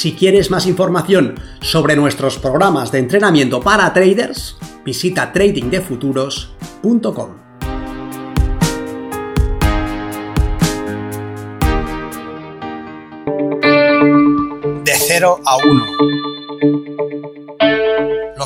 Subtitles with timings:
[0.00, 7.28] Si quieres más información sobre nuestros programas de entrenamiento para traders, visita tradingdefuturos.com.
[14.82, 16.19] De 0 a 1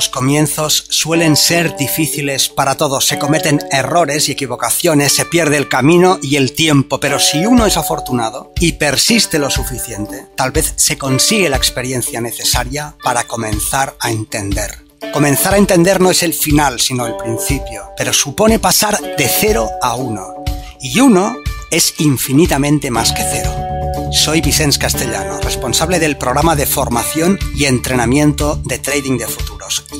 [0.04, 5.70] los comienzos suelen ser difíciles para todos, se cometen errores y equivocaciones, se pierde el
[5.70, 10.74] camino y el tiempo, pero si uno es afortunado y persiste lo suficiente, tal vez
[10.76, 14.84] se consigue la experiencia necesaria para comenzar a entender.
[15.14, 19.70] Comenzar a entender no es el final, sino el principio, pero supone pasar de cero
[19.80, 20.44] a uno.
[20.82, 21.34] Y uno
[21.70, 23.50] es infinitamente más que cero.
[24.12, 29.26] Soy Vicens Castellano, responsable del programa de formación y entrenamiento de trading de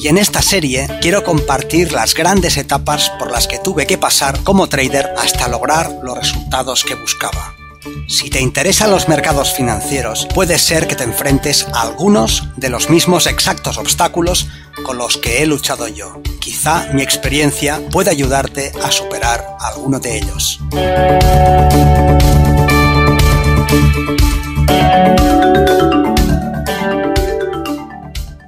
[0.01, 4.43] Y en esta serie quiero compartir las grandes etapas por las que tuve que pasar
[4.43, 7.55] como trader hasta lograr los resultados que buscaba.
[8.09, 12.89] Si te interesan los mercados financieros, puede ser que te enfrentes a algunos de los
[12.91, 14.49] mismos exactos obstáculos
[14.85, 16.21] con los que he luchado yo.
[16.41, 20.61] Quizá mi experiencia pueda ayudarte a superar alguno de ellos.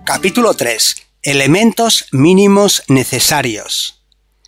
[0.05, 1.06] Capítulo 3.
[1.27, 3.96] Elementos mínimos necesarios.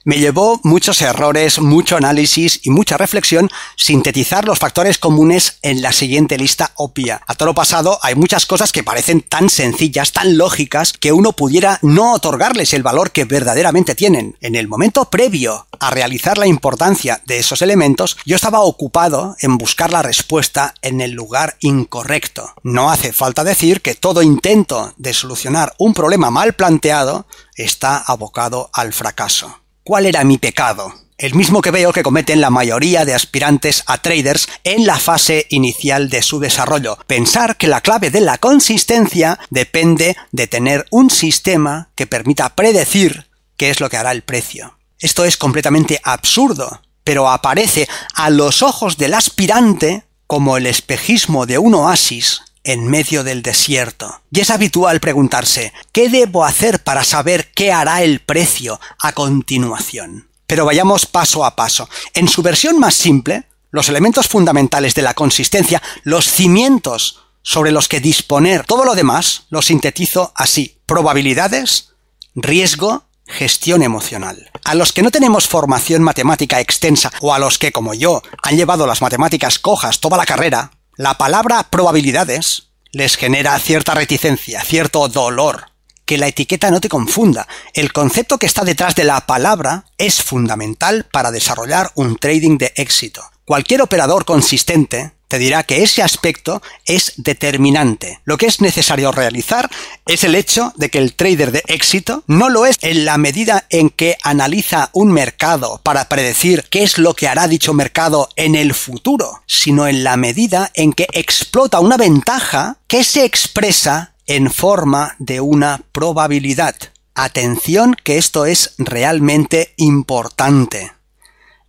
[0.08, 5.92] Me llevó muchos errores, mucho análisis y mucha reflexión sintetizar los factores comunes en la
[5.92, 7.20] siguiente lista obvia.
[7.26, 11.32] A todo lo pasado hay muchas cosas que parecen tan sencillas, tan lógicas, que uno
[11.34, 14.38] pudiera no otorgarles el valor que verdaderamente tienen.
[14.40, 19.58] En el momento previo a realizar la importancia de esos elementos, yo estaba ocupado en
[19.58, 22.54] buscar la respuesta en el lugar incorrecto.
[22.62, 27.26] No hace falta decir que todo intento de solucionar un problema mal planteado
[27.56, 29.54] está abocado al fracaso.
[29.88, 30.92] ¿Cuál era mi pecado?
[31.16, 35.46] El mismo que veo que cometen la mayoría de aspirantes a traders en la fase
[35.48, 36.98] inicial de su desarrollo.
[37.06, 43.28] Pensar que la clave de la consistencia depende de tener un sistema que permita predecir
[43.56, 44.76] qué es lo que hará el precio.
[44.98, 51.56] Esto es completamente absurdo, pero aparece a los ojos del aspirante como el espejismo de
[51.56, 54.20] un oasis en medio del desierto.
[54.30, 60.28] Y es habitual preguntarse, ¿qué debo hacer para saber qué hará el precio a continuación?
[60.46, 61.88] Pero vayamos paso a paso.
[62.12, 67.88] En su versión más simple, los elementos fundamentales de la consistencia, los cimientos sobre los
[67.88, 70.78] que disponer todo lo demás, los sintetizo así.
[70.84, 71.94] Probabilidades,
[72.34, 74.50] riesgo, gestión emocional.
[74.64, 78.58] A los que no tenemos formación matemática extensa o a los que, como yo, han
[78.58, 85.06] llevado las matemáticas cojas toda la carrera, la palabra probabilidades les genera cierta reticencia, cierto
[85.06, 85.70] dolor.
[86.04, 87.46] Que la etiqueta no te confunda.
[87.72, 92.72] El concepto que está detrás de la palabra es fundamental para desarrollar un trading de
[92.74, 93.22] éxito.
[93.44, 98.20] Cualquier operador consistente te dirá que ese aspecto es determinante.
[98.24, 99.70] Lo que es necesario realizar
[100.06, 103.66] es el hecho de que el trader de éxito no lo es en la medida
[103.70, 108.54] en que analiza un mercado para predecir qué es lo que hará dicho mercado en
[108.54, 114.50] el futuro, sino en la medida en que explota una ventaja que se expresa en
[114.50, 116.74] forma de una probabilidad.
[117.14, 120.92] Atención que esto es realmente importante.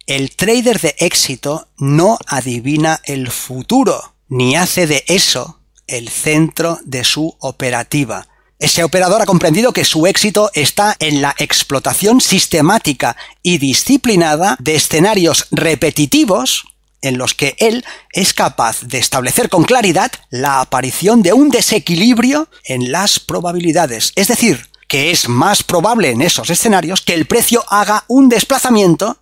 [0.09, 7.03] El trader de éxito no adivina el futuro, ni hace de eso el centro de
[7.03, 8.28] su operativa.
[8.58, 14.78] Ese operador ha comprendido que su éxito está en la explotación sistemática y disciplinada de
[14.78, 16.66] escenarios repetitivos
[17.03, 22.50] en los que él es capaz de establecer con claridad la aparición de un desequilibrio
[22.63, 24.12] en las probabilidades.
[24.16, 29.19] Es decir, que es más probable en esos escenarios que el precio haga un desplazamiento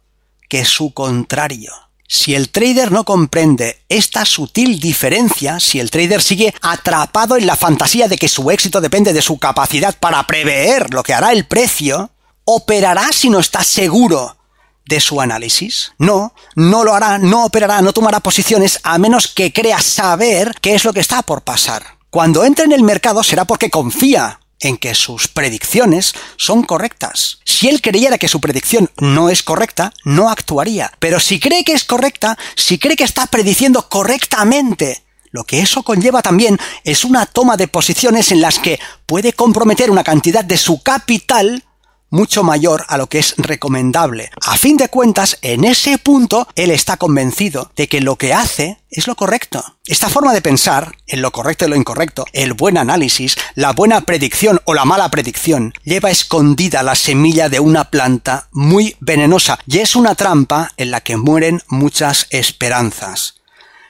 [0.47, 1.73] que su contrario.
[2.09, 7.57] Si el trader no comprende esta sutil diferencia, si el trader sigue atrapado en la
[7.57, 11.45] fantasía de que su éxito depende de su capacidad para prever lo que hará el
[11.45, 12.09] precio,
[12.45, 14.37] ¿operará si no está seguro
[14.85, 15.91] de su análisis?
[15.97, 20.75] No, no lo hará, no operará, no tomará posiciones a menos que crea saber qué
[20.75, 21.97] es lo que está por pasar.
[22.09, 27.39] Cuando entre en el mercado será porque confía en que sus predicciones son correctas.
[27.45, 30.91] Si él creyera que su predicción no es correcta, no actuaría.
[30.99, 35.83] Pero si cree que es correcta, si cree que está prediciendo correctamente Lo que eso
[35.83, 40.57] conlleva también es una toma de posiciones en las que puede comprometer una cantidad de
[40.57, 41.63] su capital
[42.09, 44.29] mucho mayor a lo que es recomendable.
[44.41, 48.79] A fin de cuentas, en ese punto, él está convencido de que lo que hace
[48.89, 49.63] es lo correcto.
[49.85, 54.01] Esta forma de pensar, en lo correcto y lo incorrecto, el buen análisis, la buena
[54.01, 59.79] predicción o la mala predicción, lleva escondida la semilla de una planta muy venenosa y
[59.79, 63.36] es una trampa en la que mueren muchas esperanzas.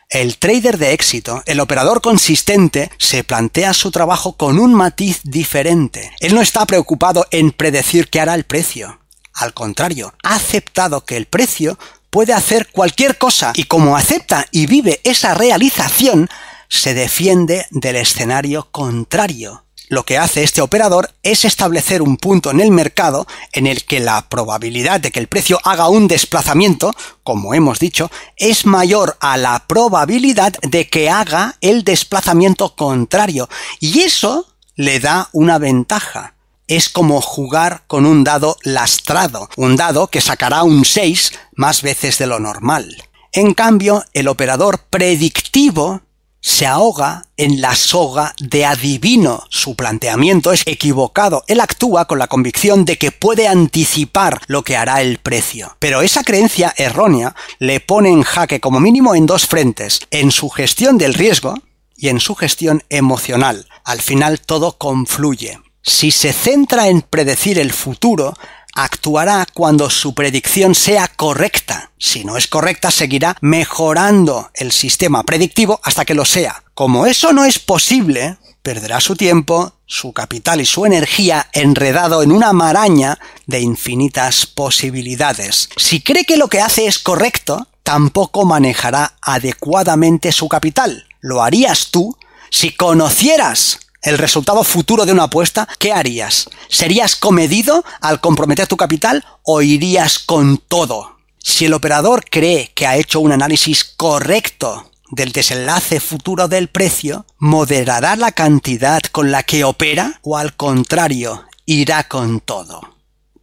[0.09, 6.13] El trader de éxito, el operador consistente, se plantea su trabajo con un matiz diferente.
[6.21, 9.01] Él no está preocupado en predecir qué hará el precio.
[9.33, 11.77] Al contrario, ha aceptado que el precio
[12.09, 16.29] puede hacer cualquier cosa y como acepta y vive esa realización,
[16.69, 22.59] se defiende del escenario contrario lo que hace este operador es establecer un punto en
[22.59, 26.93] el mercado en el que la probabilidad de que el precio haga un desplazamiento,
[27.23, 33.47] como hemos dicho, es mayor a la probabilidad de que haga el desplazamiento contrario.
[33.79, 36.35] Y eso le da una ventaja.
[36.67, 42.17] Es como jugar con un dado lastrado, un dado que sacará un 6 más veces
[42.17, 43.03] de lo normal.
[43.31, 46.01] En cambio, el operador predictivo
[46.41, 49.43] se ahoga en la soga de adivino.
[49.49, 51.43] Su planteamiento es equivocado.
[51.47, 55.75] Él actúa con la convicción de que puede anticipar lo que hará el precio.
[55.79, 60.49] Pero esa creencia errónea le pone en jaque como mínimo en dos frentes, en su
[60.49, 61.55] gestión del riesgo
[61.95, 63.67] y en su gestión emocional.
[63.83, 65.59] Al final todo confluye.
[65.81, 68.33] Si se centra en predecir el futuro,
[68.77, 71.91] actuará cuando su predicción sea correcta.
[71.97, 76.63] Si no es correcta, seguirá mejorando el sistema predictivo hasta que lo sea.
[76.75, 82.31] Como eso no es posible, perderá su tiempo, su capital y su energía enredado en
[82.31, 85.69] una maraña de infinitas posibilidades.
[85.75, 91.07] Si cree que lo que hace es correcto, tampoco manejará adecuadamente su capital.
[91.19, 92.15] Lo harías tú
[92.51, 96.49] si conocieras el resultado futuro de una apuesta, ¿qué harías?
[96.69, 101.17] ¿Serías comedido al comprometer tu capital o irías con todo?
[101.39, 107.25] Si el operador cree que ha hecho un análisis correcto del desenlace futuro del precio,
[107.37, 112.96] moderará la cantidad con la que opera o al contrario, irá con todo.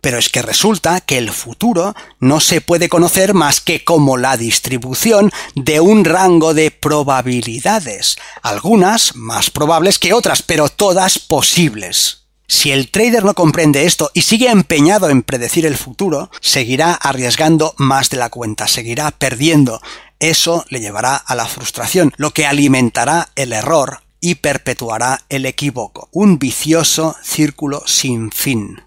[0.05, 4.37] Pero es que resulta que el futuro no se puede conocer más que como la
[4.37, 12.27] distribución de un rango de probabilidades, algunas más probables que otras, pero todas posibles.
[12.47, 17.75] Si el trader no comprende esto y sigue empeñado en predecir el futuro, seguirá arriesgando
[17.79, 19.81] más de la cuenta, seguirá perdiendo.
[20.19, 26.11] Eso le llevará a la frustración, lo que alimentará el error y perpetuará el equívoco,
[26.13, 28.84] un vicioso círculo sin fin.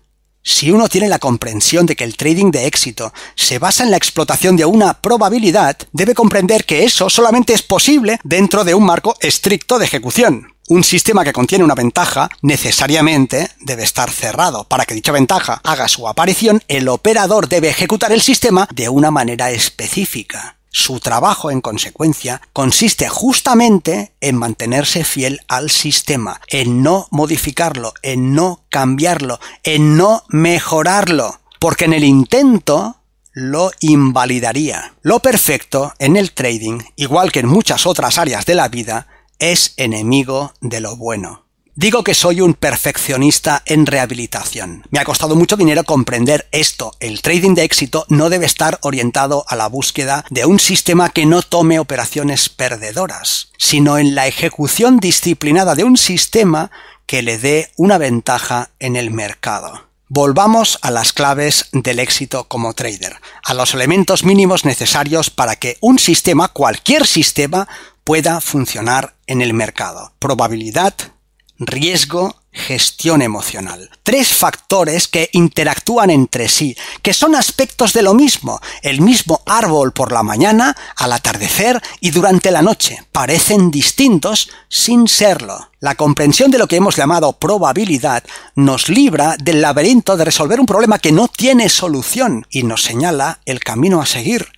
[0.49, 3.97] Si uno tiene la comprensión de que el trading de éxito se basa en la
[3.97, 9.17] explotación de una probabilidad, debe comprender que eso solamente es posible dentro de un marco
[9.19, 10.53] estricto de ejecución.
[10.69, 14.63] Un sistema que contiene una ventaja necesariamente debe estar cerrado.
[14.63, 19.11] Para que dicha ventaja haga su aparición, el operador debe ejecutar el sistema de una
[19.11, 20.56] manera específica.
[20.69, 28.33] Su trabajo, en consecuencia, consiste justamente en mantenerse fiel al sistema, en no modificarlo, en
[28.33, 32.97] no cambiarlo, en no mejorarlo, porque en el intento
[33.33, 34.93] lo invalidaría.
[35.01, 39.07] Lo perfecto en el trading, igual que en muchas otras áreas de la vida,
[39.39, 41.46] es enemigo de lo bueno.
[41.79, 44.83] Digo que soy un perfeccionista en rehabilitación.
[44.89, 46.91] Me ha costado mucho dinero comprender esto.
[46.99, 51.27] El trading de éxito no debe estar orientado a la búsqueda de un sistema que
[51.27, 56.71] no tome operaciones perdedoras, sino en la ejecución disciplinada de un sistema
[57.05, 59.87] que le dé una ventaja en el mercado.
[60.07, 65.77] Volvamos a las claves del éxito como trader, a los elementos mínimos necesarios para que
[65.81, 67.67] un sistema, cualquier sistema,
[68.03, 70.13] pueda funcionar en el mercado.
[70.17, 70.95] Probabilidad,
[71.59, 73.89] riesgo, gestión emocional.
[74.03, 79.93] Tres factores que interactúan entre sí, que son aspectos de lo mismo, el mismo árbol
[79.93, 83.03] por la mañana, al atardecer y durante la noche.
[83.11, 85.69] Parecen distintos sin serlo.
[85.79, 88.23] La comprensión de lo que hemos llamado probabilidad
[88.55, 93.39] nos libra del laberinto de resolver un problema que no tiene solución y nos señala
[93.45, 94.56] el camino a seguir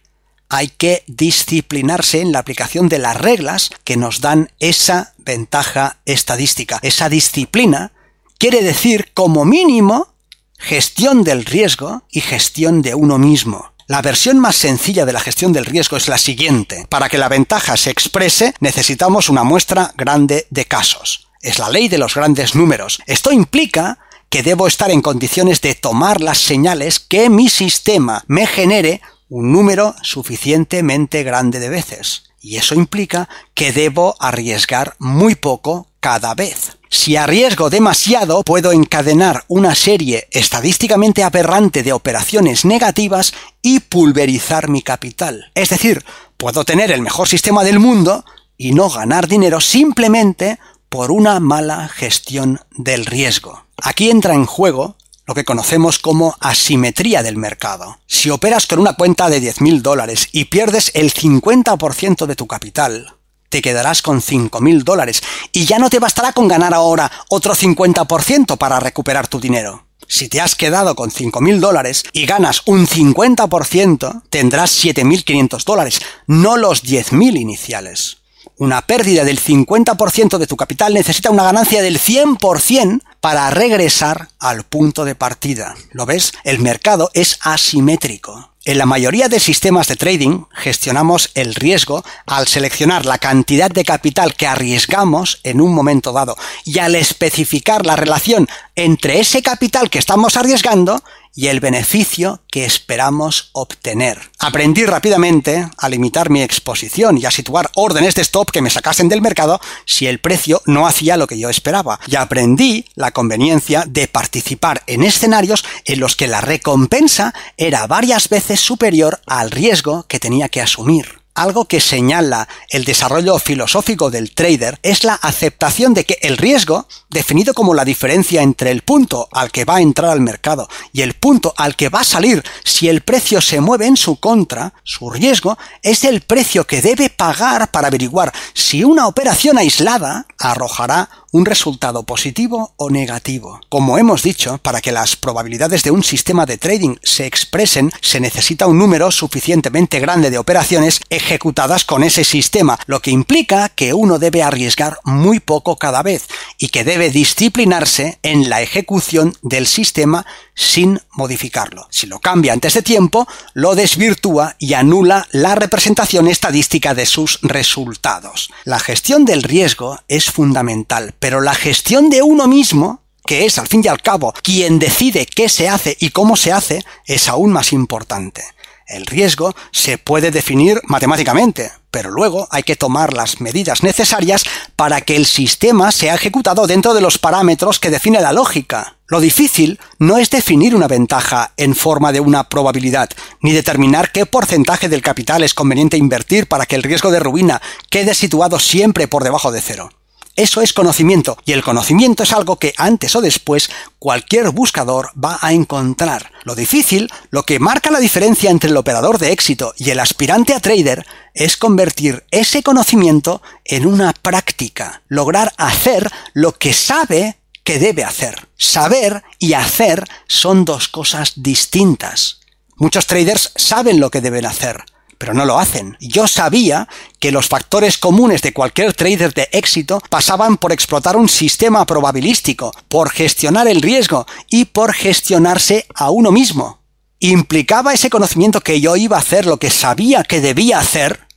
[0.50, 6.80] hay que disciplinarse en la aplicación de las reglas que nos dan esa ventaja estadística.
[6.82, 7.92] Esa disciplina
[8.40, 10.14] quiere decir, como mínimo,
[10.58, 13.74] gestión del riesgo y gestión de uno mismo.
[13.86, 16.86] La versión más sencilla de la gestión del riesgo es la siguiente.
[16.90, 21.28] Para que la ventaja se exprese necesitamos una muestra grande de casos.
[21.42, 23.02] Es la ley de los grandes números.
[23.08, 28.46] Esto implica que debo estar en condiciones de tomar las señales que mi sistema me
[28.46, 32.24] genere un número suficientemente grande de veces.
[32.42, 36.78] y eso implica que debo arriesgar muy poco cada vez.
[36.90, 44.82] Si arriesgo demasiado, puedo encadenar una serie estadísticamente aberrante de operaciones negativas y pulverizar mi
[44.82, 45.52] capital.
[45.54, 46.04] Es decir,
[46.38, 48.26] puedo tener el mejor sistema del mundo
[48.58, 50.58] y no ganar dinero simplemente
[50.90, 53.66] por una mala gestión del riesgo.
[53.78, 54.96] Aquí entra en juego
[55.30, 58.00] lo que conocemos como asimetría del mercado.
[58.08, 63.14] Si operas con una cuenta de 10.000 dólares y pierdes el 50% de tu capital,
[63.50, 65.22] te quedarás con 5.000 dólares
[65.52, 69.86] y ya no te bastará con ganar ahora otro 50% para recuperar tu dinero.
[70.08, 76.58] Si te has quedado con 5.000 dólares y ganas un 50%, tendrás 7.500 dólares, no
[76.58, 78.19] los 10.000 iniciales.
[78.60, 84.66] Una pérdida del 50% de tu capital necesita una ganancia del 100% para regresar al
[84.66, 85.76] punto de partida.
[85.94, 86.34] ¿Lo ves?
[86.44, 88.52] El mercado es asimétrico.
[88.66, 93.86] En la mayoría de sistemas de trading gestionamos el riesgo al seleccionar la cantidad de
[93.86, 96.36] capital que arriesgamos en un momento dado
[96.66, 101.02] y al especificar la relación entre ese capital que estamos arriesgando
[101.40, 104.20] y el beneficio que esperamos obtener.
[104.40, 109.08] Aprendí rápidamente a limitar mi exposición y a situar órdenes de stop que me sacasen
[109.08, 111.98] del mercado si el precio no hacía lo que yo esperaba.
[112.08, 118.28] Y aprendí la conveniencia de participar en escenarios en los que la recompensa era varias
[118.28, 121.19] veces superior al riesgo que tenía que asumir.
[121.40, 126.86] Algo que señala el desarrollo filosófico del trader es la aceptación de que el riesgo,
[127.10, 131.02] definido como la diferencia entre el punto al que va a entrar al mercado y
[131.02, 134.74] el punto al que va a salir si el precio se mueve en su contra,
[134.84, 141.10] su riesgo es el precio que debe pagar para averiguar si una operación aislada arrojará
[141.32, 143.60] un resultado positivo o negativo.
[143.70, 148.20] Como hemos dicho, para que las probabilidades de un sistema de trading se expresen, se
[148.20, 153.94] necesita un número suficientemente grande de operaciones ejecutadas con ese sistema, lo que implica que
[153.94, 159.68] uno debe arriesgar muy poco cada vez y que debe disciplinarse en la ejecución del
[159.68, 161.88] sistema sin modificarlo.
[161.90, 167.40] Si lo cambia antes de tiempo, lo desvirtúa y anula la representación estadística de sus
[167.42, 168.52] resultados.
[168.66, 173.68] La gestión del riesgo es fundamental, pero la gestión de uno mismo que es al
[173.68, 177.52] fin y al cabo quien decide qué se hace y cómo se hace, es aún
[177.52, 178.44] más importante.
[178.88, 184.44] El riesgo se puede definir matemáticamente, pero luego hay que tomar las medidas necesarias
[184.76, 188.98] para que el sistema sea ejecutado dentro de los parámetros que define la lógica.
[189.06, 193.10] Lo difícil no es definir una ventaja en forma de una probabilidad,
[193.42, 197.62] ni determinar qué porcentaje del capital es conveniente invertir para que el riesgo de ruina
[197.92, 199.92] quede situado siempre por debajo de cero.
[200.40, 203.70] Eso es conocimiento, y el conocimiento es algo que antes o después
[204.00, 206.32] cualquier buscador va a encontrar.
[206.46, 210.54] Lo difícil, lo que marca la diferencia entre el operador de éxito y el aspirante
[210.54, 217.78] a trader, es convertir ese conocimiento en una práctica, lograr hacer lo que sabe que
[217.78, 218.48] debe hacer.
[218.56, 222.40] Saber y hacer son dos cosas distintas.
[222.78, 224.86] Muchos traders saben lo que deben hacer,
[225.20, 225.98] pero no lo hacen.
[226.00, 226.88] Yo sabía
[227.20, 232.72] que los factores comunes de cualquier trader de éxito pasaban por explotar un sistema probabilístico,
[232.88, 236.80] por gestionar el riesgo y por gestionarse a uno mismo.
[237.20, 241.28] ¿Implicaba ese conocimiento que yo iba a hacer lo que sabía que debía hacer?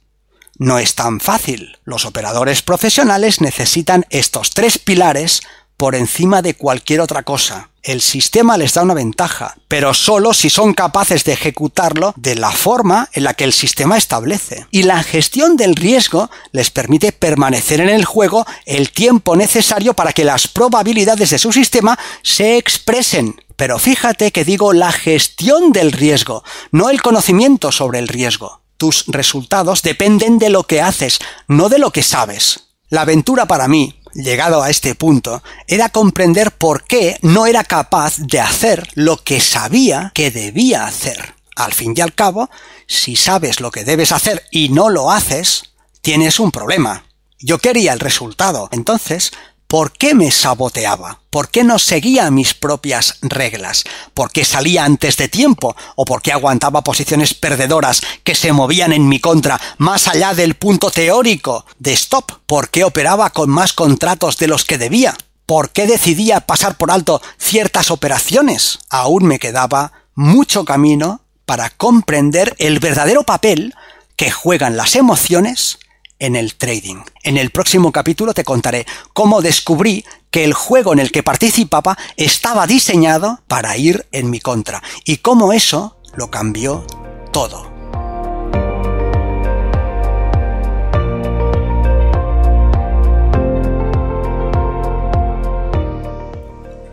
[0.57, 1.79] No es tan fácil.
[1.83, 5.43] Los operadores profesionales necesitan estos tres pilares
[5.83, 7.71] por encima de cualquier otra cosa.
[7.83, 12.53] El sistema les da una ventaja, pero solo si son capaces de ejecutarlo de la
[12.53, 14.69] forma en la que el sistema establece.
[14.71, 20.13] Y la gestión del riesgo les permite permanecer en el juego el tiempo necesario para
[20.13, 23.43] que las probabilidades de su sistema se expresen.
[23.57, 28.63] Pero fíjate que digo la gestión del riesgo, no el conocimiento sobre el riesgo.
[28.77, 32.69] Tus resultados dependen de lo que haces, no de lo que sabes.
[32.89, 38.19] La aventura para mí llegado a este punto, era comprender por qué no era capaz
[38.19, 41.35] de hacer lo que sabía que debía hacer.
[41.57, 42.51] Al fin y al cabo,
[42.87, 47.05] si sabes lo que debes hacer y no lo haces, tienes un problema.
[47.39, 49.33] Yo quería el resultado, entonces
[49.73, 51.21] ¿Por qué me saboteaba?
[51.31, 53.85] ¿Por qué no seguía mis propias reglas?
[54.13, 55.75] ¿Por qué salía antes de tiempo?
[55.97, 60.57] ¿O por qué aguantaba posiciones perdedoras que se movían en mi contra más allá del
[60.57, 62.33] punto teórico de stop?
[62.45, 65.17] ¿Por qué operaba con más contratos de los que debía?
[65.47, 68.79] ¿Por qué decidía pasar por alto ciertas operaciones?
[68.91, 73.75] Aún me quedaba mucho camino para comprender el verdadero papel
[74.17, 75.79] que juegan las emociones
[76.23, 77.03] en el trading.
[77.25, 81.99] En el próximo capítulo te contaré cómo descubrí que el juego en el que participaba
[82.17, 86.87] estaba diseñado para ir en mi contra y cómo eso lo cambió
[87.33, 87.71] todo.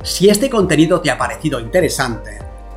[0.02, 2.49] Si este contenido te ha parecido interesante,